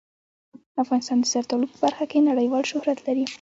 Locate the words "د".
1.21-1.25